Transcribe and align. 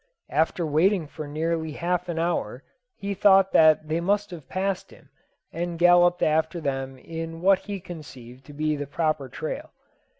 After 0.31 0.65
waiting 0.65 1.05
for 1.05 1.27
nearly 1.27 1.73
half 1.73 2.09
an 2.09 2.17
hour, 2.17 2.63
he 2.95 3.13
thought 3.13 3.51
that 3.51 3.87
they 3.87 4.01
must 4.01 4.31
have 4.31 4.49
passed 4.49 4.89
him, 4.89 5.09
and 5.53 5.77
galloped 5.77 6.23
after 6.23 6.59
them 6.59 6.97
in 6.97 7.39
what 7.43 7.59
he 7.59 7.79
conceived 7.79 8.43
to 8.47 8.53
be 8.53 8.75
the 8.75 8.87
proper 8.87 9.29
trail. 9.29 9.69